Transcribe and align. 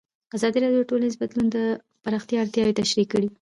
ازادي 0.35 0.57
راډیو 0.63 0.81
د 0.83 0.87
ټولنیز 0.89 1.15
بدلون 1.21 1.47
د 1.51 1.57
پراختیا 2.03 2.37
اړتیاوې 2.41 2.77
تشریح 2.81 3.07
کړي. 3.13 3.29